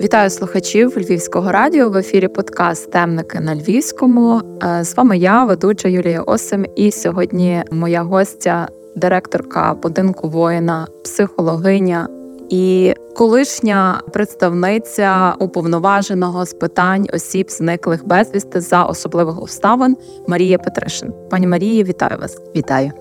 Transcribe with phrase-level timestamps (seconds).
[0.00, 4.42] Вітаю слухачів Львівського радіо в ефірі подкаст Темники на Львівському.
[4.62, 12.08] Е, з вами я, ведуча Юлія Осим, і сьогодні моя гостя, директорка будинку воїна, психологиня
[12.48, 19.96] і колишня представниця уповноваженого з питань осіб, зниклих безвісти за особливих обставин
[20.28, 21.12] Марія Петришин.
[21.30, 22.38] Пані Марії, вітаю вас!
[22.56, 22.92] Вітаю!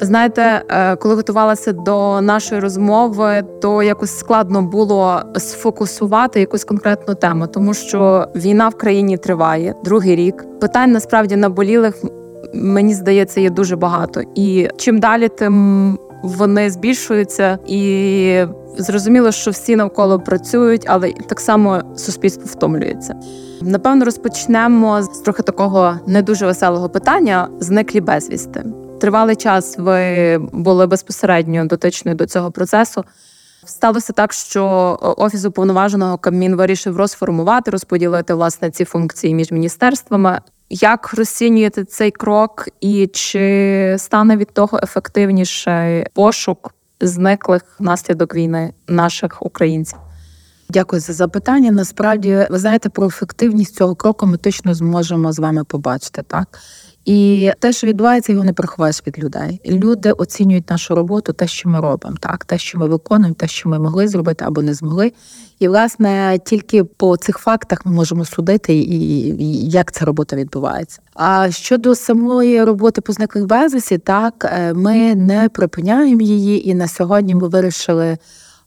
[0.00, 7.46] Знаєте, е, коли готувалася до нашої розмови, то якось складно було сфокусувати якусь конкретну тему,
[7.46, 10.44] тому що війна в країні триває другий рік.
[10.60, 11.94] Питань насправді наболілих
[12.54, 18.44] мені здається є дуже багато, і чим далі, тим вони збільшуються, і
[18.78, 23.14] зрозуміло, що всі навколо працюють, але так само суспільство втомлюється.
[23.62, 28.64] Напевно, розпочнемо з трохи такого не дуже веселого питання: зниклі безвісти.
[29.04, 33.04] Тривалий час ви були безпосередньо дотичною до цього процесу.
[33.64, 34.64] Сталося так, що
[35.18, 40.40] офіс уповноваженого Кабмін вирішив розформувати, розподілити власне ці функції між міністерствами.
[40.70, 49.42] Як розцінюєте цей крок, і чи стане від того ефективніше пошук зниклих внаслідок війни наших
[49.42, 49.98] українців?
[50.68, 51.70] Дякую за запитання.
[51.70, 56.58] Насправді, ви знаєте, про ефективність цього кроку ми точно зможемо з вами побачити так.
[57.04, 59.60] І те, що відбувається, його не приховаєш від людей.
[59.66, 63.68] Люди оцінюють нашу роботу, те, що ми робимо, так те, що ми виконуємо, те, що
[63.68, 65.12] ми могли зробити або не змогли.
[65.58, 71.00] І власне тільки по цих фактах ми можемо судити, і як ця робота відбувається.
[71.14, 76.88] А щодо самої роботи по зниклих безвісті, так е, ми не припиняємо її, і на
[76.88, 78.18] сьогодні ми вирішили.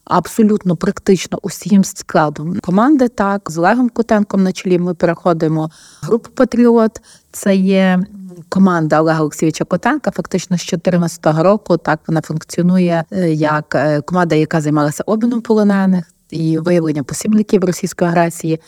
[0.10, 5.70] Абсолютно практично усім складом команди, так з Олегом Котенком на чолі ми переходимо
[6.02, 7.02] групу Патріот.
[7.32, 8.04] Це є
[8.50, 10.12] команда Олега Олексійовича Котенка.
[10.12, 16.06] Фактично з 2014 року так вона функціонує е, як е, команда, яка займалася обміном полонених
[16.30, 18.60] і виявлення посібників російської агресії.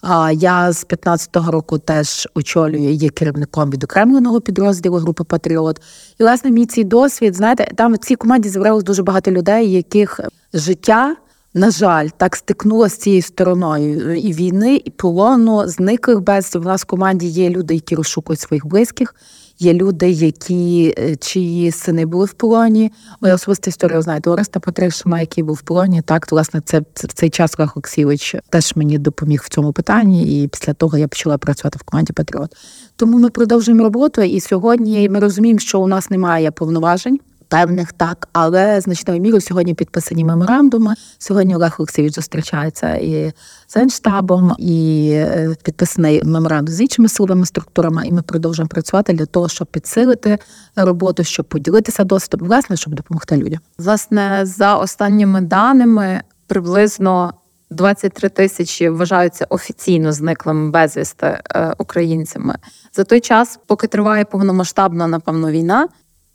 [0.00, 5.80] А я з 15-го року теж очолюю є керівником відокремленого підрозділу групи Патріот.
[6.18, 10.20] І власне мій цей досвід, знаєте, там в цій команді зібралось дуже багато людей, яких
[10.54, 11.16] життя.
[11.54, 16.82] На жаль, так стикнулося з цією стороною і війни, і полону, зниклих без в нас
[16.82, 19.14] в команді є люди, які розшукують своїх близьких.
[19.58, 22.92] Є люди, які е, чиї сини були в полоні.
[23.20, 26.02] Моя особиста історія знаєте, Ореста Петришина, який був в полоні.
[26.02, 30.72] Так, власне, це в цей час Олексійович теж мені допоміг в цьому питанні, і після
[30.74, 32.56] того я почала працювати в команді Патріот.
[32.96, 38.28] Тому ми продовжуємо роботу, і сьогодні ми розуміємо, що у нас немає повноважень певних так,
[38.32, 40.94] але значною мірою сьогодні підписані меморандуми.
[41.18, 43.32] Сьогодні Олег Олексійович зустрічається і
[43.66, 48.06] з Генштабом, і е, підписаний меморандум з іншими силовими структурами.
[48.06, 50.38] І ми продовжуємо працювати для того, щоб підсилити
[50.76, 53.60] роботу, щоб поділитися досвідом, власне, щоб допомогти людям.
[53.78, 57.32] Власне, за останніми даними приблизно.
[57.70, 62.54] 23 тисячі вважаються офіційно зниклими безвісти е, українцями
[62.92, 65.88] за той час, поки триває повномасштабна напевно війна.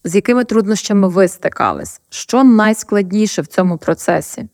[0.04, 2.02] З якими труднощами ви стикались?
[2.10, 4.50] Що найскладніше в цьому процесі?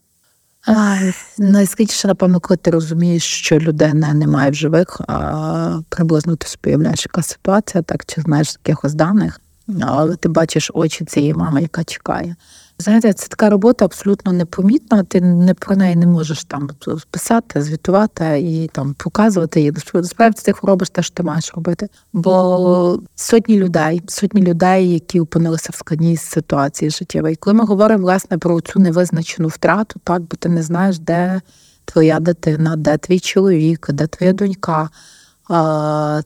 [0.65, 6.69] Ай, найскладніше, напевно, коли ти розумієш, що людина немає в живих, а приблизно ти собі
[6.69, 9.41] уявляєш, яка ситуація, так чи знаєш якихось даних,
[9.81, 12.35] але ти бачиш очі цієї мами, яка чекає.
[12.81, 15.03] Знаєте, це така робота абсолютно непомітна.
[15.03, 16.69] Ти не про неї не можеш там
[17.11, 19.73] писати, звітувати і там показувати її.
[19.93, 21.89] Насправді ти робиш те, що ти маєш робити.
[22.13, 27.35] Бо сотні людей, сотні людей, які опинилися в складній ситуації життєвої.
[27.35, 31.41] Коли ми говоримо власне про цю невизначену втрату, так бо ти не знаєш, де
[31.85, 34.89] твоя дитина, де твій чоловік, де твоя донька.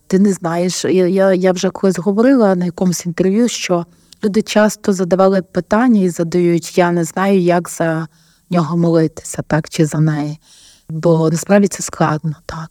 [0.08, 0.85] Ти не знаєш.
[0.85, 3.85] Я, я, я вже колись говорила на якомусь інтерв'ю, що.
[4.23, 8.07] Люди часто задавали питання і задають: я не знаю, як за
[8.50, 10.39] нього молитися, так чи за неї.
[10.89, 12.69] Бо насправді це складно, так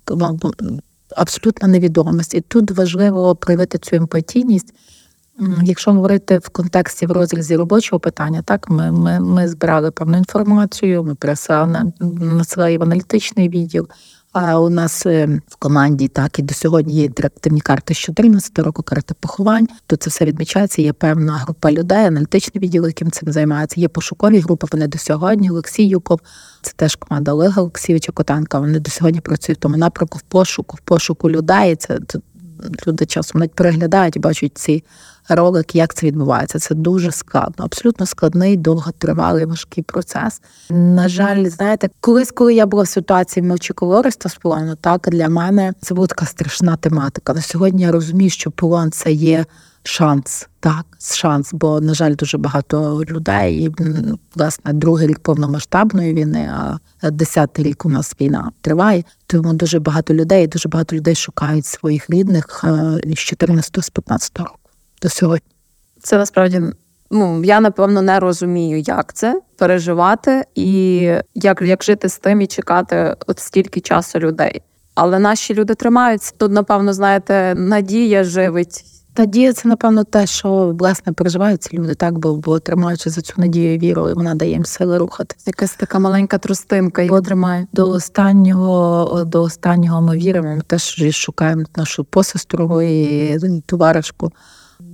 [1.17, 2.35] абсолютна невідомість.
[2.35, 4.75] І тут важливо проявити цю емпатійність.
[5.63, 11.05] Якщо говорити в контексті в розрізі робочого питання, так ми ми, ми збирали певну інформацію,
[11.05, 13.89] ми пересилали насилали в аналітичний відділ.
[14.33, 18.59] А у нас е, в команді так і до сьогодні є інтерактивні карти з 14
[18.59, 19.69] року, карти поховань.
[19.87, 20.83] То це все відмічається.
[20.83, 23.81] Є певна група людей, аналітичний відділ, яким цим займається.
[23.81, 24.67] Є пошукові групи.
[24.73, 25.51] Вони до сьогодні.
[25.51, 26.21] Олексій Юков,
[26.63, 28.59] це теж команда Олега Олексійовича Котанка.
[28.59, 31.77] Вони до сьогодні працюють в тому напрямку в пошуку, в пошуку людей.
[31.77, 31.99] Це
[32.87, 34.85] люди часом навіть переглядають бачать ці
[35.29, 36.59] ролик, як це відбувається.
[36.59, 40.41] Це дуже складно, абсолютно складний, довготривалий, важкий процес.
[40.71, 45.29] На жаль, знаєте, колись, коли я була в ситуації мовчи колориста з полону, так для
[45.29, 47.35] мене це була така страшна тематика.
[47.35, 49.45] На сьогодні я розумію, що полон це є
[49.83, 53.63] шанс, так, шанс, бо, на жаль, дуже багато людей.
[53.65, 53.75] І
[54.35, 56.51] власне другий рік повномасштабної війни,
[57.01, 59.05] а десятий рік у нас війна триває.
[59.27, 62.65] Тому дуже багато людей, дуже багато людей шукають своїх рідних
[63.05, 64.62] з 14 з 15 року
[65.03, 65.47] до сьогодні.
[66.03, 66.63] Це насправді
[67.11, 71.01] ну я напевно не розумію, як це переживати і
[71.35, 74.63] як як жити з тим і чекати от стільки часу людей.
[74.95, 76.35] Але наші люди тримаються.
[76.39, 78.85] Тут, напевно, знаєте, надія живить.
[79.19, 83.35] Надія це, напевно, те, що власне переживають ці люди, так бо бо тримаючи за цю
[83.37, 85.45] надію і віру, і вона дає їм сили рухатися.
[85.47, 87.67] Якась така маленька трустинка їх тримає.
[87.73, 90.57] До останнього до останнього ми віримо.
[90.57, 94.33] Ми теж шукаємо нашу посестру і товаришку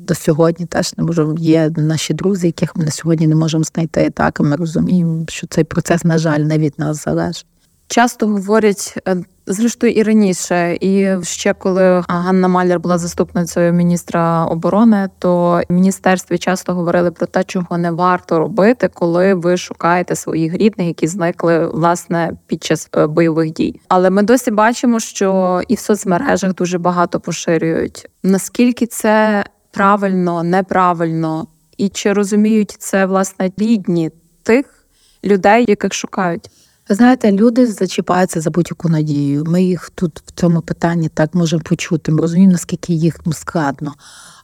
[0.08, 1.34] до сьогодні теж не можемо.
[1.38, 4.10] Є наші друзі, яких ми на сьогодні не можемо знайти.
[4.10, 7.46] Так ми розуміємо, що цей процес, на жаль, не від нас залежить.
[7.90, 9.16] Часто говорять, е,
[9.46, 16.38] зрештою і раніше, і ще коли Ганна Маляр була заступницею міністра оборони, то в міністерстві
[16.38, 21.66] часто говорили про те, чого не варто робити, коли ви шукаєте своїх рідних, які зникли
[21.66, 23.80] власне під час е, бойових дій.
[23.88, 28.06] Але ми досі бачимо, що і в соцмережах дуже багато поширюють.
[28.22, 34.10] Наскільки це правильно, неправильно, і чи розуміють це власне рідні
[34.42, 34.86] тих
[35.24, 36.50] людей, яких шукають.
[36.88, 39.44] Ви знаєте, люди зачіпаються за будь-яку надію.
[39.44, 42.12] Ми їх тут в цьому питанні так можемо почути.
[42.12, 43.94] Ми розуміємо, наскільки їх складно.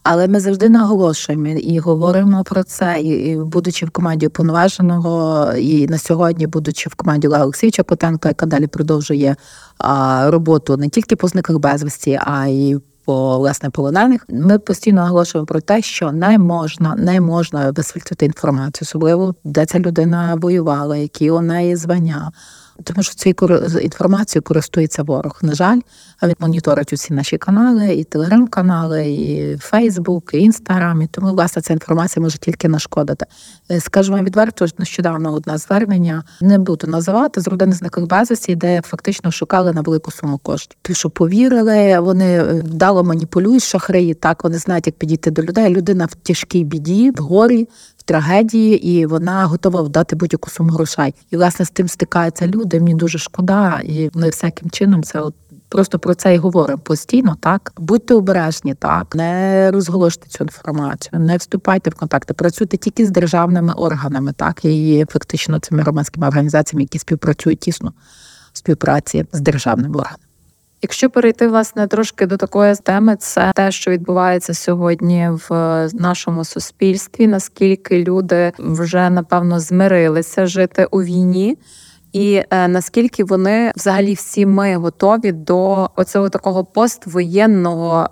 [0.02, 5.98] Але ми завжди наголошуємо і говоримо про це, і будучи в команді уповноваженого, і на
[5.98, 7.84] сьогодні, будучи в команді Олега Олексійовича
[8.24, 9.36] яка далі продовжує
[10.24, 15.60] роботу не тільки по зниклих безвісті, а й по власне полонених, ми постійно наголошуємо про
[15.60, 21.40] те, що не можна, не можна висвітлювати інформацію, особливо де ця людина воювала, які у
[21.40, 22.32] неї звання.
[22.82, 25.38] Тому що цією інформацією користується ворог.
[25.42, 25.78] На жаль,
[26.22, 31.02] він моніторить усі наші канали, і телеграм-канали, і Фейсбук, і Інстаграм.
[31.02, 33.26] І Тому власне ця інформація може тільки нашкодити.
[33.70, 39.30] Е, скажімо відверто, нещодавно одне звернення не буду називати з родини зниклих безвісті, де фактично
[39.30, 40.76] шукали на велику суму коштів.
[40.82, 44.14] Ті, що повірили, вони е, вдало маніпулюють шахраї.
[44.14, 45.74] Так вони знають, як підійти до людей.
[45.74, 47.68] Людина в тяжкій біді, в горі
[48.04, 51.14] трагедії, і вона готова вдати будь-яку суму грошей.
[51.30, 52.80] І власне з тим стикаються люди.
[52.80, 55.34] Мені дуже шкода, і ми всяким чином це от.
[55.68, 61.36] Просто про це і говоримо постійно, так будьте обережні, так не розголошуйте цю інформацію, не
[61.36, 66.98] вступайте в контакти, працюйте тільки з державними органами, так і фактично цими громадськими організаціями, які
[66.98, 67.92] співпрацюють тісно
[68.52, 70.23] в співпраці з державними органами.
[70.84, 77.26] Якщо перейти власне трошки до такої теми, це те, що відбувається сьогодні в нашому суспільстві,
[77.26, 81.58] наскільки люди вже напевно змирилися жити у війні.
[82.12, 88.08] І е, наскільки вони взагалі всі ми готові до оцього такого поствоєнного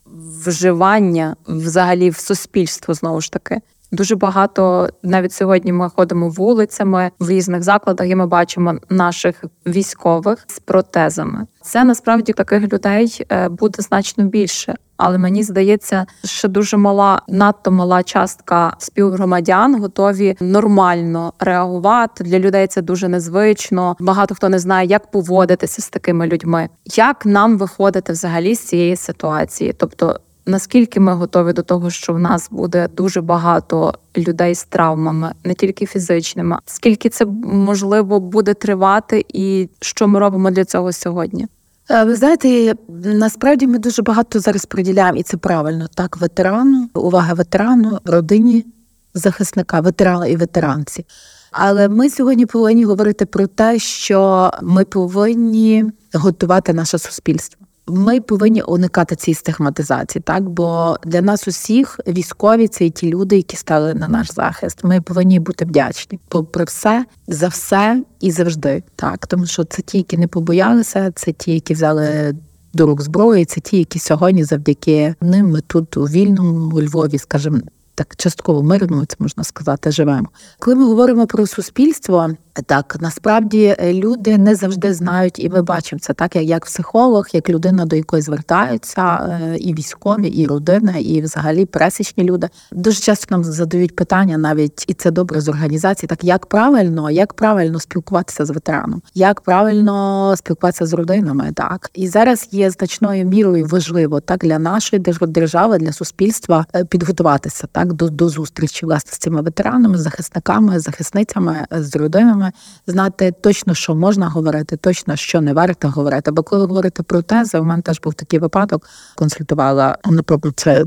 [0.46, 3.60] вживання взагалі в суспільство знову ж таки.
[3.92, 10.44] Дуже багато навіть сьогодні ми ходимо вулицями в різних закладах, і ми бачимо наших військових
[10.46, 11.46] з протезами.
[11.62, 14.74] Це насправді таких людей е, буде значно більше.
[14.96, 22.24] Але мені здається, що дуже мала, надто мала частка співгромадян готові нормально реагувати.
[22.24, 23.96] Для людей це дуже незвично.
[24.00, 28.96] Багато хто не знає, як поводитися з такими людьми, як нам виходити взагалі з цієї
[28.96, 34.64] ситуації, тобто наскільки ми готові до того, що в нас буде дуже багато людей з
[34.64, 40.92] травмами, не тільки фізичними, скільки це можливо буде тривати, і що ми робимо для цього
[40.92, 41.46] сьогодні?
[41.90, 46.16] Е, ви знаєте, насправді ми дуже багато зараз приділяємо, і це правильно так.
[46.16, 48.66] Ветерану, увага ветерану, родині
[49.14, 51.06] захисника, ветерана і ветеранці.
[51.50, 55.84] Але ми сьогодні повинні говорити про те, що ми повинні
[56.14, 57.66] готувати наше суспільство.
[57.86, 63.36] Ми повинні уникати цієї стигматизації, так бо для нас усіх військові це і ті люди,
[63.36, 64.84] які стали на наш захист.
[64.84, 68.82] Ми повинні бути вдячні попри все за все і завжди.
[68.96, 72.34] Так, тому що це ті, які не побоялися, це ті, які взяли
[72.74, 77.18] до рук зброї, це ті, які сьогодні завдяки ним ми тут у вільному у Львові,
[77.18, 77.58] скажімо,
[77.94, 80.28] так частково мирно, це можна сказати, живемо.
[80.58, 82.30] Коли ми говоримо про суспільство,
[82.66, 87.50] так насправді е, люди не завжди знають, і ми бачимо це так, як психолог, як
[87.50, 89.02] людина, до якої звертаються,
[89.42, 92.49] е, і військові, і родина, і взагалі пересічні люди.
[92.72, 97.34] Дуже часто нам задають питання, навіть і це добре з організації, так як правильно, як
[97.34, 103.66] правильно спілкуватися з ветераном, як правильно спілкуватися з родинами, так і зараз є значною мірою
[103.66, 109.18] важливо так для нашої держави, для суспільства е, підготуватися так до, до зустрічі власне з
[109.18, 112.52] цими ветеранами, захисниками, захисницями з родинами
[112.86, 116.30] знати точно, що можна говорити, точно що не варто говорити.
[116.30, 120.84] Бо коли говорити про тези, у мене теж був такий випадок, консультувала не про це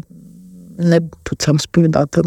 [0.77, 2.21] не буду це розповідати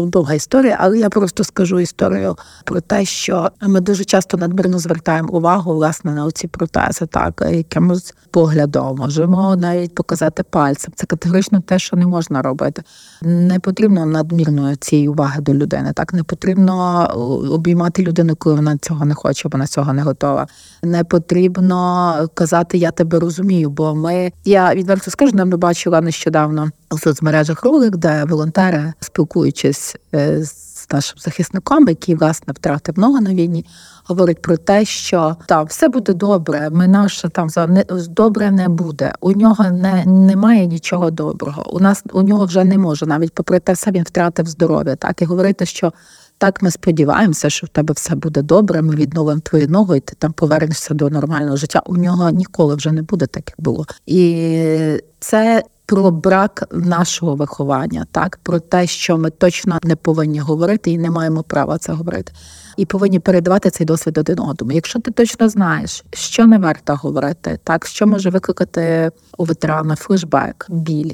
[0.00, 4.78] нам довга історія, але я просто скажу історію про те, що ми дуже часто надмірно
[4.78, 10.92] звертаємо увагу власне на ці протези, так якимось поглядом можемо навіть показати пальцем.
[10.96, 12.82] Це категорично те, що не можна робити.
[13.22, 15.92] Не потрібно надмірної цієї уваги до людини.
[15.94, 17.06] Так не потрібно
[17.52, 20.46] обіймати людину, коли вона цього не хоче, вона цього не готова.
[20.82, 26.70] Не потрібно казати Я тебе розумію, бо ми я відверто скажу, нам не бачила нещодавно
[26.90, 29.83] у соцмережах ролик, де волонтери, спілкуючись
[30.14, 33.66] е, з нашим захисником, який власне втратив ногу на війні,
[34.04, 36.70] говорить про те, що там все буде добре.
[36.70, 39.12] Ми наше там не добре не буде.
[39.20, 41.74] У нього не немає нічого доброго.
[41.74, 44.96] У нас у нього вже не може, навіть попри те, все він втратив здоров'я.
[44.96, 45.92] Так і говорити, що.
[46.38, 48.82] Так, ми сподіваємося, що в тебе все буде добре.
[48.82, 51.82] Ми відновимо твою ногу, і ти там повернешся до нормального життя.
[51.86, 53.86] У нього ніколи вже не буде так, як було.
[54.06, 60.90] І це про брак нашого виховання, так про те, що ми точно не повинні говорити
[60.90, 62.32] і не маємо права це говорити,
[62.76, 64.72] і повинні передавати цей досвід один одному.
[64.72, 70.66] Якщо ти точно знаєш, що не варто говорити, так що може викликати у ветерана флешбек,
[70.68, 71.12] біль.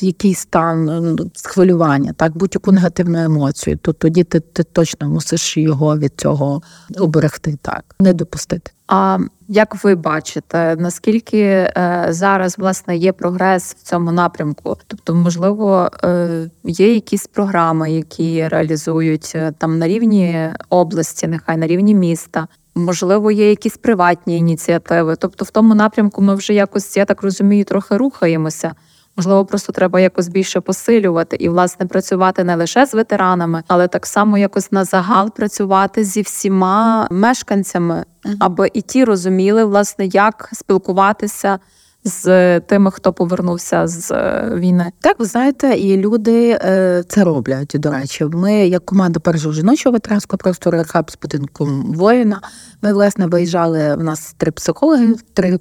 [0.00, 6.12] Якийсь стан схвилювання, так будь-яку негативну емоцію, то тоді ти ти точно мусиш його від
[6.16, 6.62] цього
[6.98, 8.70] оберегти, так не допустити.
[8.86, 9.18] А
[9.48, 14.76] як ви бачите, наскільки е, зараз власне є прогрес в цьому напрямку?
[14.86, 21.66] Тобто, можливо, е, є якісь програми, які реалізують е, там на рівні області, нехай на
[21.66, 22.48] рівні міста.
[22.74, 25.16] Можливо, є якісь приватні ініціативи.
[25.16, 28.74] Тобто, в тому напрямку ми вже якось, я так розумію, трохи рухаємося.
[29.18, 34.06] Можливо, просто треба якось більше посилювати і власне працювати не лише з ветеранами, але так
[34.06, 38.04] само якось на загал працювати зі всіма мешканцями,
[38.38, 41.58] аби і ті розуміли, власне, як спілкуватися.
[42.04, 47.76] З тими, хто повернувся з е, війни, так ви знаєте, і люди е, це роблять.
[47.78, 52.40] До речі, ми, як команда першого жіночого ветеранського простору рехаб з будинком воїна,
[52.82, 53.94] ми власне виїжджали.
[53.94, 55.58] В нас три психологи, три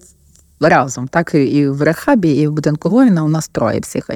[0.59, 4.09] разом, так і в рехабі, і в будинку воїна у нас троє всіх,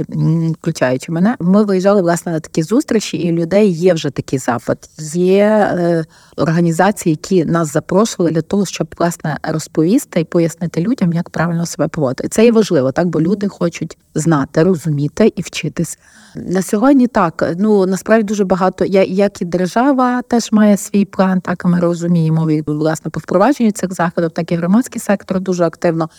[0.62, 1.36] включаючи мене.
[1.40, 4.78] Ми виїжджали власне на такі зустрічі, і у людей є вже такий запит.
[5.14, 6.06] Є е,
[6.38, 11.88] організації, які нас запрошували для того, щоб власне розповісти і пояснити людям, як правильно себе
[11.88, 12.30] поводити.
[12.30, 15.98] Це є важливо, так бо люди хочуть знати, розуміти і вчитись.
[16.36, 18.86] На сьогодні так ну насправді дуже багато.
[18.86, 23.72] Я як і держава теж має свій план, так ми розуміємо і власне по впровадженню
[23.72, 26.10] цих заходів, так і громадський сектор дуже активно.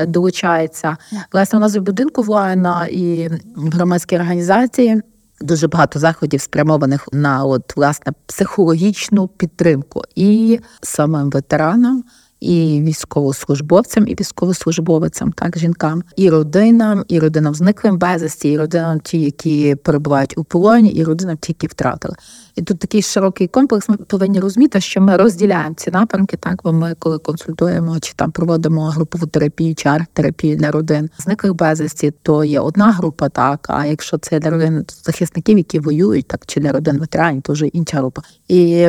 [0.00, 0.96] Е, долучається
[1.32, 5.02] власне у нас в будинку воїна і громадські організації.
[5.40, 12.04] Дуже багато заходів спрямованих на от власне психологічну підтримку і самим ветеранам,
[12.40, 19.20] і військовослужбовцям, і військовослужбовцям, так жінкам, і родинам, і родинам зниклим безвісті, і родинам ті,
[19.20, 22.14] які перебувають у полоні, і родинам ті, які втратили.
[22.60, 23.88] І тут такий широкий комплекс.
[23.88, 26.36] Ми повинні розуміти, що ми розділяємо ці напрямки.
[26.36, 31.54] Так, бо ми коли консультуємо чи там проводимо групову терапію, чи арт-терапію для родин зниклих
[31.54, 33.66] безвісті, то є одна група, так.
[33.68, 37.66] А якщо це для родин захисників, які воюють, так чи для родин ветеранів, то вже
[37.66, 38.22] інша група.
[38.48, 38.88] І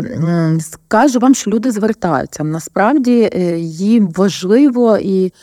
[0.59, 2.43] скажу вам, що люди звертаються.
[2.43, 5.33] Насправді е, їм важливо і.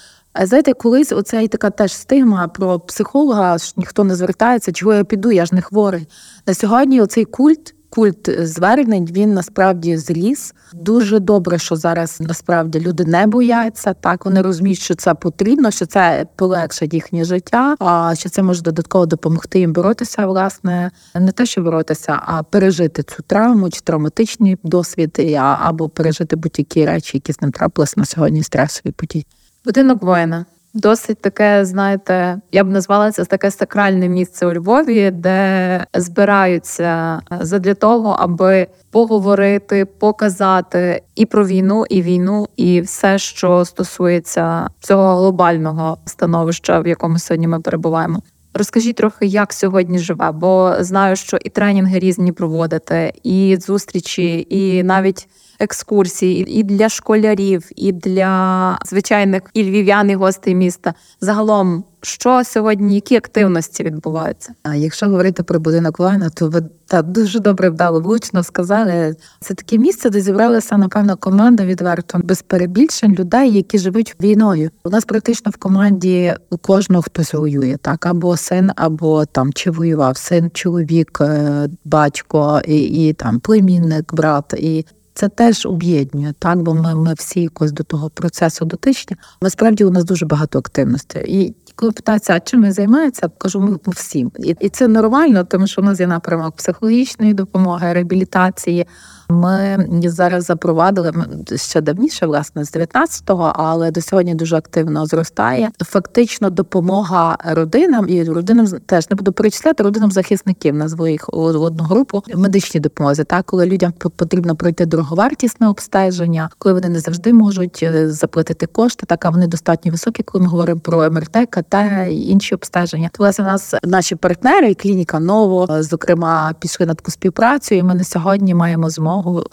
[0.42, 5.04] Знаєте, колись оця і така теж стигма про психолога, що ніхто не звертається, чого я
[5.04, 6.06] піду, я ж не хворий.
[6.46, 10.54] На сьогодні оцей культ культ звернень він насправді зріс.
[10.72, 13.94] Дуже добре, що зараз насправді люди не бояться.
[13.94, 18.62] Так вони розуміють, що це потрібно, що це полегшить їхнє життя, а що це може
[18.62, 24.56] додатково допомогти їм боротися, власне, не те, що боротися, а пережити цю травму чи травматичний
[24.62, 29.26] досвід, або пережити будь-які речі, які з ним трапились на сьогодні стресові події.
[29.64, 30.44] Будинок воїна.
[30.74, 37.74] Досить таке, знаєте, я б назвала це таке сакральне місце у Львові, де збираються задля
[37.74, 45.98] того, аби поговорити, показати і про війну, і війну, і все, що стосується цього глобального
[46.04, 48.22] становища, в якому сьогодні ми перебуваємо.
[48.54, 54.82] Розкажіть трохи, як сьогодні живе, бо знаю, що і тренінги різні проводите, і зустрічі, і
[54.82, 60.94] навіть екскурсії і для школярів, і для звичайних і львів'ян, і гостей міста.
[61.20, 64.52] Загалом, що сьогодні, які активності відбуваються?
[64.62, 69.16] А якщо говорити про будинок Вайна, то ви так дуже добре вдало влучно сказали.
[69.40, 74.70] Це таке місце, де зібралася напевно команда відверто без перебільшень людей, які живуть війною.
[74.84, 79.70] У нас практично в команді у кожного хтось воює, так або син, або там чи
[79.70, 84.86] воював син, чоловік, е, батько і, і там племінник, брат і
[85.18, 89.16] це теж об'єднує, так бо ми, ми всі якось до того процесу дотичні.
[89.42, 91.18] Насправді у нас дуже багато активності.
[91.18, 94.32] І коли питаються, а чим ми займаємося, кажу, ми всім.
[94.60, 98.86] І, це нормально, тому що у нас є напрямок психологічної допомоги, реабілітації.
[99.30, 101.12] Ми зараз запровадили
[101.56, 105.70] ще давніше, власне, з 19-го, але до сьогодні дуже активно зростає.
[105.84, 111.84] Фактично, допомога родинам і родинам теж не буду перечисляти родинам захисників, назву їх в одну
[111.84, 113.24] групу медичні допомоги.
[113.24, 119.06] Так, коли людям потрібно пройти дороговартісне обстеження, коли вони не завжди можуть е, заплатити кошти,
[119.06, 121.67] так а вони достатньо високі, коли ми говоримо про МРТ, КТ
[122.10, 123.10] і інші обстеження.
[123.18, 128.04] Власне у нас наші партнери, клініка Ново, зокрема, пішли на таку співпрацю, і ми на
[128.04, 129.44] сьогодні маємо змогу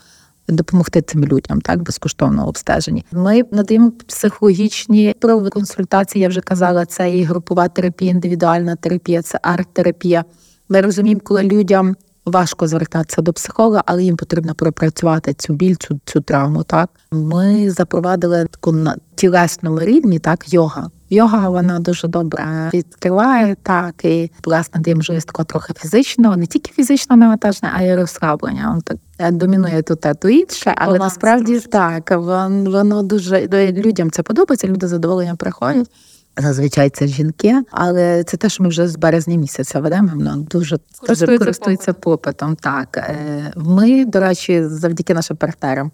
[0.48, 3.06] допомогти цим людям, так безкоштовно обстежені.
[3.12, 5.16] Ми надаємо психологічні
[5.52, 6.22] консультації.
[6.22, 10.26] Я вже казала, це і групова терапія, індивідуальна терапія, це арт-терапія.
[10.70, 11.96] Ми розуміємо, коли людям
[12.26, 16.64] важко звертатися до психолога, але їм потрібно пропрацювати цю біль, цю цю травму.
[16.64, 20.90] Так ми запровадили таку на тілесному рівні, так йога.
[21.10, 26.72] Йога вона дуже добре відкриває так і власне дає можливість такого трохи фізичного, не тільки
[26.72, 28.82] фізичного навантаження, а й розслаблення.
[28.86, 31.70] так е, домінує тут те, то інше, але Баланс насправді трошки.
[31.70, 34.68] так воно дуже людям це подобається.
[34.68, 35.90] Люди задоволення приходять.
[36.38, 40.10] Зазвичай це жінки, але це те, що ми вже з березня місяця ведемо.
[40.16, 42.56] Воно дуже дуже користується попитом.
[42.56, 45.92] Так е, ми, до речі, завдяки нашим партнерам.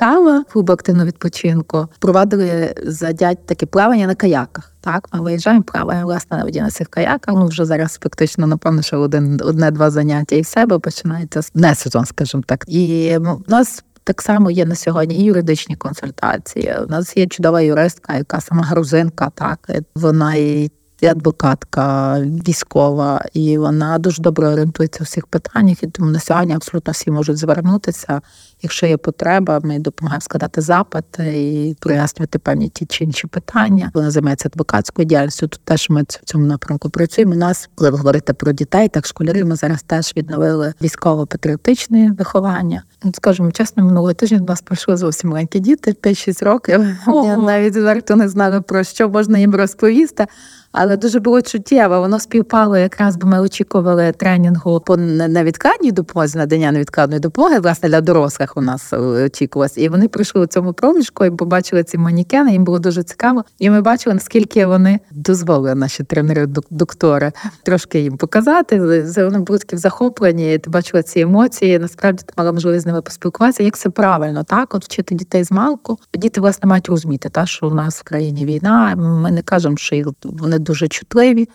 [0.00, 4.72] Кава клуб активного відпочинку провадили задять таке плавання на каяках.
[4.80, 7.34] Так, ми виїжджаємо, плаваємо власне на воді на цих каяках.
[7.34, 12.42] Ну вже зараз фактично, напевно, що один одне-два заняття і себе починається не сезон, скажімо
[12.46, 12.64] так.
[12.68, 16.74] І ну, у нас так само є на сьогодні і юридичні консультації.
[16.86, 20.70] У нас є чудова юристка, яка сама грузинка, так вона і
[21.02, 25.82] адвокатка військова, і вона дуже добре орієнтується у всіх питаннях.
[25.82, 28.20] І тому на сьогодні абсолютно всі можуть звернутися.
[28.62, 33.90] Якщо є потреба, ми допомагаємо складати запит і прояснювати певні ті чи інші питання.
[33.94, 35.48] Вона займається адвокатською діяльністю.
[35.48, 37.32] Тут теж ми в цьому напрямку працюємо.
[37.32, 42.82] У нас, коли ви говорите про дітей, так школярі ми зараз теж відновили військово-патріотичне виховання.
[43.14, 46.86] Скажімо, чесно, минулого тижня до нас прийшли зовсім маленькі діти, 5-6 років.
[47.06, 50.26] Я навіть зверту не знали про що можна їм розповісти.
[50.72, 52.00] Але дуже було чуттєво.
[52.00, 58.00] Воно співпало якраз, бо ми очікували тренінгу по невідкладній допомозі, надання невідкладної допомоги, власне, для
[58.00, 59.78] дорослих у нас е, очікувалось.
[59.78, 62.52] І вони прийшли у цьому проміжку і побачили ці манікени.
[62.52, 63.44] Їм було дуже цікаво.
[63.58, 67.32] І ми бачили, наскільки вони дозволили наші тренери, доктори
[67.62, 68.80] трошки їм показати.
[69.16, 70.58] Вони були такі захоплені.
[70.58, 71.78] Ти бачила ці емоції.
[71.78, 73.62] Насправді ти мала можливість з ними поспілкуватися.
[73.62, 75.98] Як це правильно, так от вчити дітей з малку.
[76.14, 78.94] Діти власне мають розуміти, та що у нас в країні війна.
[78.96, 81.48] Ми не кажемо, що їх вони дуже чутливі,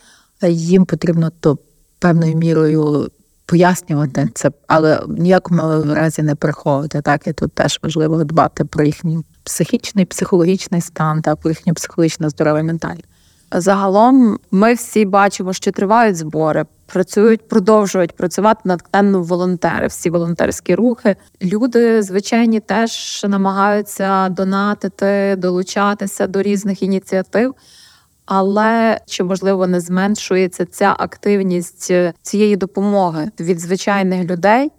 [0.50, 1.58] їм потрібно то
[2.00, 3.10] певною мірою
[3.46, 5.62] пояснювати це, але ніякому
[5.94, 7.02] разі не приховувати.
[7.02, 12.30] Так і тут теж важливо дбати про їхній психічний, психологічний стан та про їхнє психологічне
[12.30, 13.02] здоров'я ментальне.
[13.52, 19.88] Загалом ми всі бачимо, що тривають збори, працюють, продовжують працювати над тему волонтери.
[19.88, 21.16] Всі волонтерські рухи.
[21.42, 27.56] Люди звичайні теж намагаються донатити, долучатися до різних ініціатив
[28.26, 34.72] але чи можливо не зменшується ця активність е, цієї допомоги від звичайних людей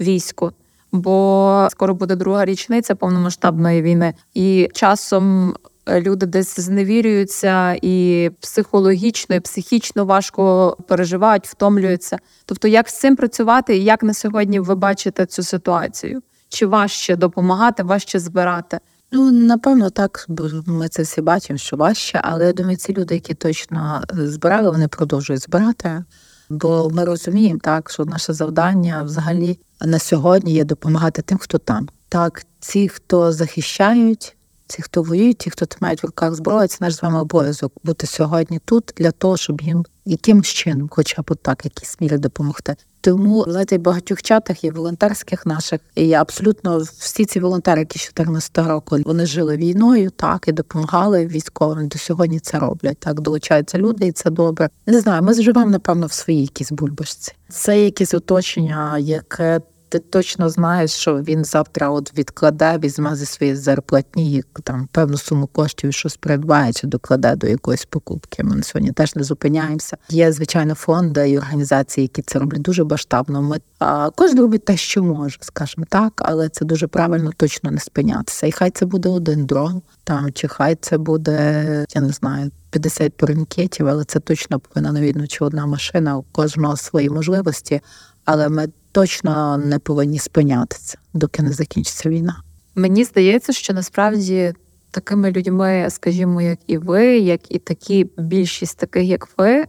[0.00, 0.52] війську?
[0.92, 5.54] Бо скоро буде друга річниця повномасштабної війни, і часом
[5.86, 12.18] е, люди десь зневірюються і психологічно, і психічно важко переживають, втомлюються.
[12.44, 16.22] Тобто, як з цим працювати, і як на сьогодні ви бачите цю ситуацію?
[16.48, 18.78] Чи важче допомагати, важче збирати?
[19.14, 20.26] Ну, напевно, так,
[20.66, 24.88] ми це всі бачимо, що важче, але я думаю, ці люди, які точно збирали, вони
[24.88, 26.04] продовжують збирати.
[26.50, 31.88] Бо ми розуміємо, так, що наше завдання взагалі на сьогодні є допомагати тим, хто там.
[32.08, 36.94] Так, ті, хто захищають, ті, хто воюють, ті, хто тримають в руках зброю, це наш
[36.94, 41.64] з вами обов'язок бути сьогодні тут для того, щоб їм якимсь чином, хоча б так,
[41.64, 42.76] якісь мірі допомогти.
[43.04, 48.98] Тому в багатьох чатах є волонтерських наших, і абсолютно всі ці волонтери, які 14 року
[49.04, 51.88] вони жили війною, так і допомагали військовим.
[51.88, 52.98] До сьогодні це роблять.
[52.98, 54.68] Так долучаються люди, і це добре.
[54.86, 55.22] Не знаю.
[55.22, 57.32] Ми живемо напевно в своїй якійсь бульбашці.
[57.48, 59.60] Це якесь оточення, яке
[59.92, 65.46] ти точно знаєш, що він завтра от відкладе, візьме зі своєї зарплатні там певну суму
[65.46, 68.44] коштів щось придбає чи докладе до якоїсь покупки.
[68.44, 69.96] Ми на сьогодні теж не зупиняємося.
[70.08, 73.42] Є звичайно фонди і організації, які це роблять дуже масштабно.
[73.42, 77.80] Ми а, кожен робить те, що може, скажімо так, але це дуже правильно точно не
[77.80, 78.46] спинятися.
[78.46, 82.50] І хай це буде один дрон, там чи хай це буде, я не знаю.
[82.70, 87.80] 50 турнікетів, але це точно повинна навідно чи одна машина у кожного свої можливості.
[88.24, 92.42] Але ми точно не повинні спинятися, доки не закінчиться війна.
[92.74, 94.54] Мені здається, що насправді
[94.90, 99.64] такими людьми, скажімо, як і ви, як і такі більшість таких, як ви,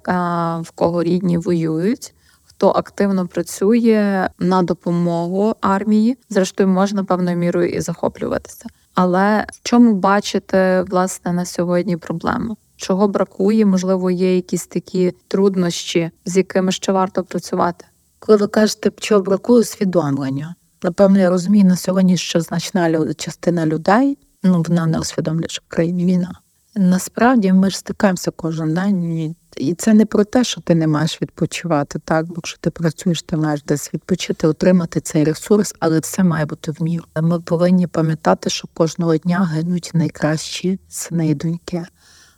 [0.62, 2.14] в кого рідні воюють.
[2.44, 8.66] Хто активно працює на допомогу армії, зрештою можна певною мірою і захоплюватися.
[8.96, 12.58] Але в чому бачите власне на сьогодні проблему?
[12.76, 13.66] Чого бракує?
[13.66, 17.86] Можливо, є якісь такі труднощі, з якими ще варто працювати?
[18.26, 24.18] Коли ви кажете, що бракує усвідомлення, напевно, я розумію на сьогодні, що значна частина людей
[24.44, 26.40] ну вона не усвідомлює, що в країні війна.
[26.76, 31.22] Насправді ми ж стикаємося кожен день, і це не про те, що ти не маєш
[31.22, 36.24] відпочивати, так бо якщо ти працюєш, ти маєш десь відпочити, отримати цей ресурс, але це
[36.24, 37.06] має бути в міру.
[37.22, 41.86] Ми повинні пам'ятати, що кожного дня гинуть найкращі сини і доньки.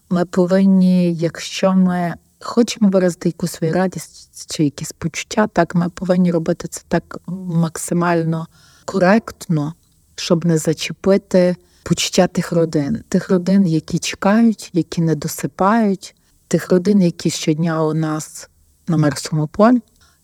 [0.10, 2.14] Ми повинні, якщо ми
[2.46, 8.48] хочемо виразити якусь свою радість чи якісь почуття, так ми повинні робити це так максимально
[8.86, 9.74] коректно,
[10.16, 16.16] щоб не зачепити почуття тих родин, тих родин, які чекають, які не досипають,
[16.48, 18.50] тих родин, які щодня у нас
[18.88, 19.50] на Мерсому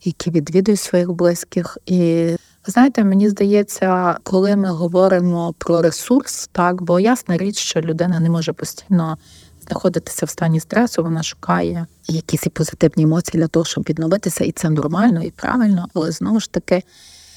[0.03, 1.77] які відвідують своїх близьких.
[1.85, 2.29] І
[2.65, 8.29] знаєте, мені здається, коли ми говоримо про ресурс, так бо ясна річ, що людина не
[8.29, 9.17] може постійно.
[9.67, 14.69] Знаходитися в стані стресу, вона шукає якісь позитивні емоції для того, щоб відновитися, і це
[14.69, 16.83] нормально і правильно, але знову ж таки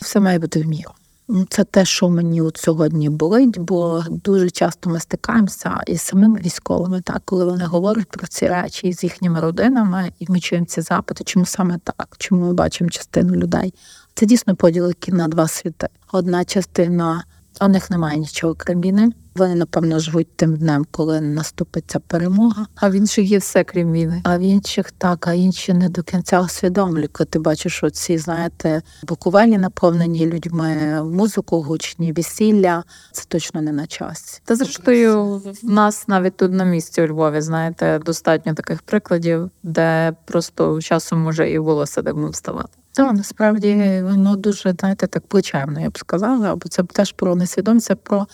[0.01, 0.91] все має бути в міру.
[1.29, 6.41] Ну, це те, що мені от сьогодні болить, бо дуже часто ми стикаємося із самими
[6.41, 10.81] військовими, так коли вони говорять про ці речі з їхніми родинами, і ми чуємо ці
[10.81, 13.75] запити, чому саме так, чому ми бачимо частину людей.
[14.15, 15.89] Це дійсно поділки на два світи.
[16.13, 17.25] Одна частина
[17.61, 19.13] у них немає нічого крім війни.
[19.37, 22.67] Вони, напевно, живуть тим днем, коли наступиться перемога.
[22.75, 24.21] А в інших є все крім війни.
[24.25, 27.13] А в інших так, а інші не до кінця усвідомлюють.
[27.13, 32.85] Коли Ти бачиш оці, знаєте, буквально наповнені людьми, музику, гучні весілля.
[33.13, 34.41] Це точно не на часі.
[34.45, 40.13] Та зрештою, в нас навіть тут на місці у Львові, знаєте, достатньо таких прикладів, де
[40.25, 42.84] просто часом може і волосся дивно вставати.
[42.95, 47.87] Так, насправді воно дуже знаєте, так плечевно, я б сказала, бо це теж про несвідомість,
[47.87, 48.27] це про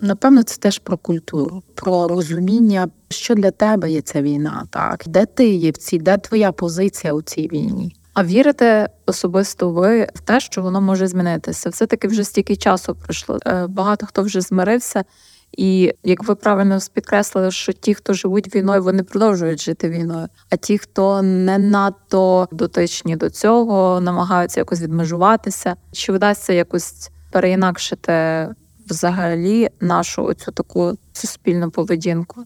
[0.00, 5.26] напевно, це теж про культуру, про розуміння, що для тебе є ця війна, так де
[5.26, 7.96] ти є в цій, де твоя позиція у цій війні.
[8.14, 11.70] А вірите особисто ви в те, що воно може змінитися?
[11.70, 13.38] Все таки вже стільки часу пройшло.
[13.46, 15.04] Е, багато хто вже змирився.
[15.52, 20.28] І як ви правильно підкреслили, що ті, хто живуть війною, вони продовжують жити війною.
[20.50, 28.48] А ті, хто не надто дотичні до цього, намагаються якось відмежуватися, чи вдасться якось переінакшити
[28.88, 32.44] взагалі нашу оцю таку суспільну поведінку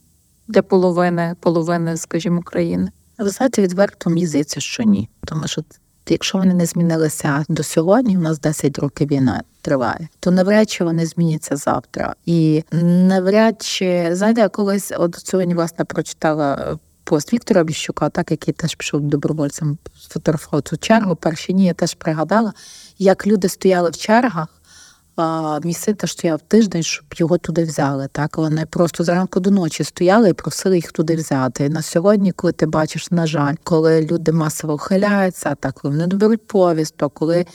[0.49, 2.91] для половини, половини, скажімо, країни?
[3.19, 5.63] Ви знаєте, відверто мені здається, що ні, тому що
[6.13, 10.85] Якщо вони не змінилися до сьогодні, у нас 10 років війна триває, то навряд чи
[10.85, 12.15] вони зміняться завтра.
[12.27, 18.31] І навряд чи знаєте, я колись от сьогодні власне прочитала е, пост Віктора Біщука, так
[18.31, 21.17] який теж пішов добровольцем сфотографував цю чергу.
[21.17, 22.53] Перші дні я теж пригадала,
[22.99, 24.49] як люди стояли в чергах.
[25.65, 28.09] Мій що я в тиждень, щоб його туди взяли.
[28.13, 31.69] Так вони просто зранку до ночі стояли і просили їх туди взяти.
[31.69, 36.17] На сьогодні, коли ти бачиш, на жаль, коли люди масово ухиляються, так коли вони не
[36.17, 37.47] беруть повісток, коли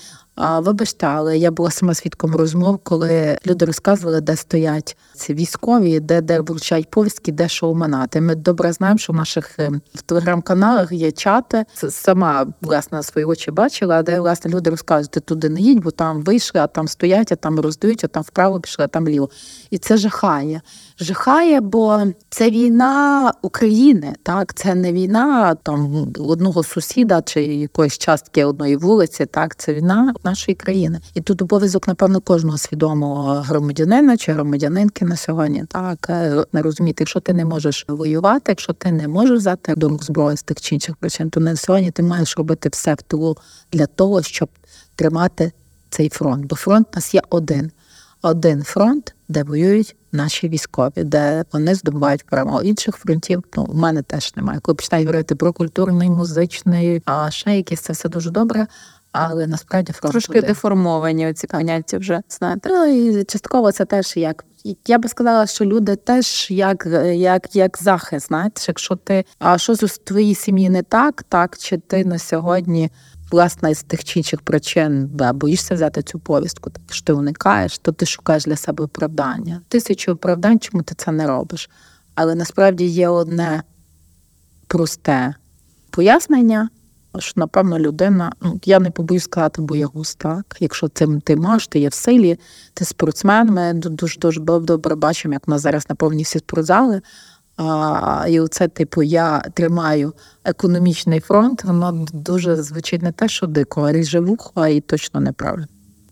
[0.60, 6.21] вибачте, але я була сама свідком розмов, коли люди розказували, де стоять ці військові, де
[6.21, 7.73] де вручають повістки, де що.
[8.15, 11.65] Ми добре знаємо, що в наших е, в телеграм-каналах є чати.
[11.73, 15.91] Це сама власне свої очі бачила, де власне люди розказують, ти туди не їдь, бо
[15.91, 19.30] там вийшли, а там стоять, а там роздають, а там вправо пішли, а там ліво.
[19.69, 20.62] І це жахає.
[20.99, 28.45] Жахає, бо це війна України, так це не війна там одного сусіда чи якоїсь частки
[28.45, 29.25] одної вулиці.
[29.25, 30.99] Так, це війна нашої країни.
[31.13, 35.63] І тут обов'язок, напевно, кожного свідомого громадянина чи громадянинки на сьогодні.
[35.67, 39.89] Так е, не розуміти, якщо ти не можеш воювати, якщо ти не можеш взяти до
[39.89, 43.02] рук зброї з тих чи інших причин, то на сьогодні ти маєш робити все в
[43.02, 43.38] тилу
[43.72, 44.50] для того, щоб
[44.96, 45.52] тримати
[45.89, 46.46] цей фронт.
[46.46, 47.72] Бо фронт у нас є один.
[48.22, 52.62] Один фронт, де воюють наші військові, де вони здобувають перемогу.
[52.62, 54.60] Інших фронтів ну в мене теж немає.
[54.60, 58.67] Коли починають говорити про культурний, музичний, а ще якісь це все дуже добре
[59.12, 60.48] але насправді фронт трошки туди.
[60.48, 62.70] деформовані ці поняття вже знаєте.
[62.70, 64.46] Ну і частково це теж як.
[64.88, 69.76] Я би сказала, що люди теж як як, як захист, знаєте, якщо ти а що
[69.76, 72.91] з твоїй сім'ї не так, так чи ти на сьогодні
[73.32, 77.78] власне з тих чи інших причин да, боїшся взяти цю повістку, так що ти уникаєш,
[77.78, 79.62] то ти шукаєш для себе оправдання.
[79.67, 81.70] Тисячу оправдань, чому ти це не робиш.
[82.15, 83.63] Але насправді є одне
[84.67, 85.36] просте
[85.89, 86.70] пояснення,
[87.20, 90.58] що напевно людина, ну я не побоюсь сказати, боягуз, так.
[90.60, 92.39] Якщо цим ти можеш, ти є в силі,
[92.74, 93.48] ти спортсмен.
[93.48, 97.02] Ми дуже дуже добре бачимо, як у нас зараз наповні всі спортзали.
[97.58, 103.82] А, І оце, типу, я тримаю економічний фронт, воно дуже звучить не те, що дико,
[103.82, 105.67] а ріже вухо, а і точно неправильно.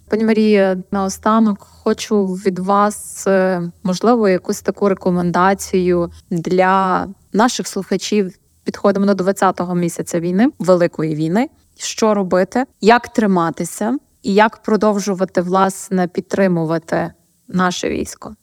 [0.10, 8.34] Пані Марія, наостанок хочу від вас, е, можливо, якусь таку рекомендацію для наших слухачів.
[8.66, 11.50] Підходимо до 20-го місяця війни, великої війни.
[11.78, 17.14] Що робити, як триматися і як продовжувати власне підтримувати
[17.48, 18.36] наше військо?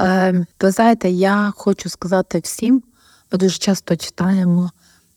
[0.00, 2.82] Е, ви знаєте, я хочу сказати всім,
[3.32, 4.70] ми дуже часто читаємо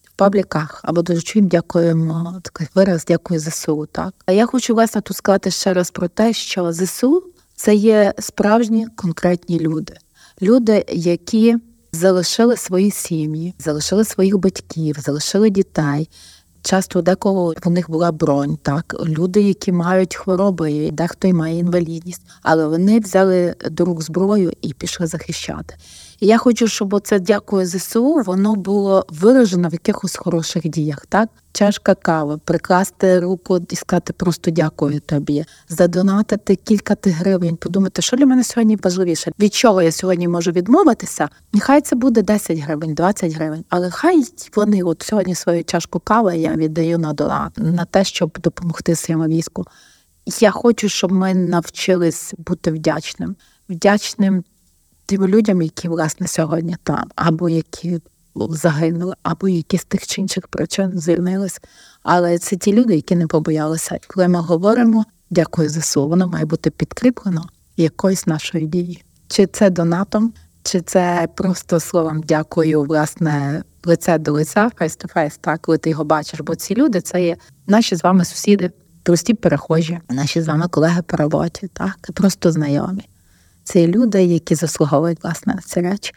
[0.04, 3.86] в пабліках або дуже чуємо, дякуємо такий вираз, дякую ЗСУ.
[3.92, 7.24] Так а я хочу власне тут сказати ще раз про те, що ЗСУ
[7.56, 9.94] це є справжні конкретні люди,
[10.42, 11.58] люди, які
[11.92, 16.10] залишили свої сім'ї, залишили своїх батьків, залишили дітей.
[16.64, 22.22] Часто декого в них була бронь, так люди, які мають хвороби, дехто й має інвалідність,
[22.42, 25.76] але вони взяли до рук зброю і пішли захищати.
[26.22, 31.06] І я хочу, щоб оце дякую ЗСУ, воно було виражено в якихось хороших діях.
[31.06, 38.02] Так, чашка кави, прикласти руку і сказати просто дякую тобі, задонатити кілька ти гривень, подумати,
[38.02, 41.30] що для мене сьогодні важливіше, від чого я сьогодні можу відмовитися.
[41.54, 44.24] Нехай це буде 10 гривень, 20 гривень, але хай
[44.56, 49.26] вони от сьогодні свою чашку кави я віддаю на донат, на те, щоб допомогти своєму
[49.26, 49.66] війську.
[50.40, 53.36] Я хочу, щоб ми навчились бути вдячним,
[53.70, 54.44] вдячним
[55.06, 58.00] тим людям, які власне сьогодні там, або які
[58.36, 61.62] загинули, або які з тих чи інших причин звільнились.
[62.04, 64.00] Але це ті люди, які не побоялися.
[64.08, 69.00] Коли ми говоримо дякую ЗСУ, воно має бути підкріплено якоюсь нашою дією.
[69.28, 70.34] Чи це донатом,
[70.64, 76.40] чи це просто словом дякую, власне, лице до лиця, face, так, коли ти його бачиш.
[76.42, 77.38] Бо ці люди це є
[77.68, 78.72] наші з вами сусіди,
[79.04, 83.08] прості перехожі, наші з вами колеги по роботі, так, просто знайомі.
[83.72, 86.14] Це люди, які заслуговують власне на ці речі.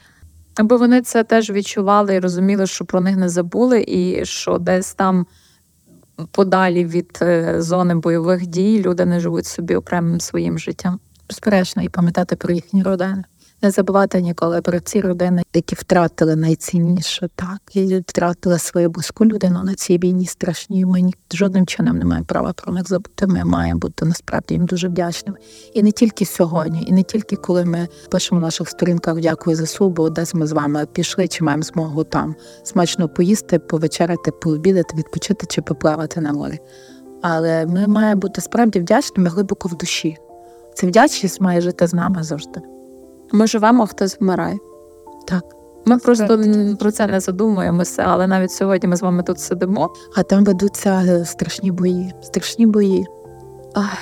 [0.57, 4.95] Аби вони це теж відчували і розуміли, що про них не забули, і що десь
[4.95, 5.27] там
[6.31, 11.01] подалі від е, зони бойових дій люди не живуть собі окремим своїм життям.
[11.29, 13.25] Безперечно, і пам'ятати про їхні родини
[13.63, 19.63] не забувати ніколи про ці родини, які втратили найцінніше, так і втратили свою близьку людину
[19.65, 20.85] на цій війні страшній.
[20.85, 23.27] Ми жодним чином не маємо права про них забути.
[23.27, 25.39] Ми маємо бути насправді їм дуже вдячними.
[25.75, 29.67] І не тільки сьогодні, і не тільки коли ми пишемо в наших сторінках дякую за
[29.67, 35.47] субу, десь ми з вами пішли, чи маємо змогу там смачно поїсти, повечеряти, пообідати, відпочити
[35.47, 36.59] чи поплавати на морі.
[37.23, 40.17] Але ми маємо бути справді вдячними глибоко в душі.
[40.75, 42.61] Ця вдячність має жити з нами завжди.
[43.33, 44.59] Ми живемо, а хтось вмирає.
[45.27, 45.45] Так.
[45.87, 46.41] Ми просто
[46.81, 49.91] про це не задумуємося, але навіть сьогодні ми з вами тут сидимо.
[50.17, 53.07] А там ведуться е, страшні бої, страшні бої.
[53.75, 53.99] Ах.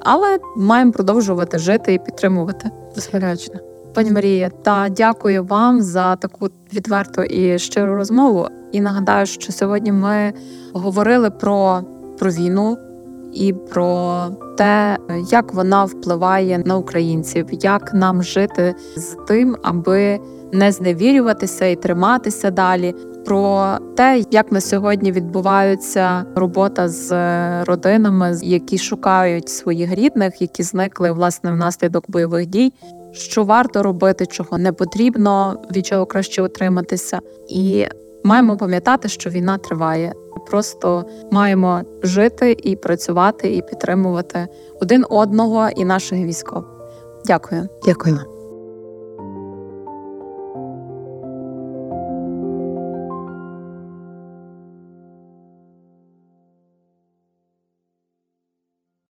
[0.00, 2.70] Але маємо продовжувати жити і підтримувати.
[2.94, 3.60] Безперечно.
[3.94, 8.48] Пані Марія, та дякую вам за таку відверту і щиру розмову.
[8.72, 10.32] І нагадаю, що сьогодні ми
[10.72, 11.80] говорили про,
[12.18, 12.76] про війну
[13.32, 14.22] і про
[14.56, 14.96] те,
[15.30, 20.20] як вона впливає на українців, як нам жити з тим, аби
[20.52, 22.94] не зневірюватися і триматися далі.
[23.24, 27.10] Про те, як на сьогодні відбувається робота з
[27.64, 32.72] родинами, які шукають своїх рідних, які зникли власне внаслідок бойових дій,
[33.12, 37.86] що варто робити, чого не потрібно, від чого краще утриматися, і
[38.24, 40.12] маємо пам'ятати, що війна триває.
[40.46, 44.48] Просто маємо жити і працювати, і підтримувати
[44.80, 46.64] один одного і наших військових.
[47.24, 47.68] Дякую.
[47.84, 48.37] Дякую.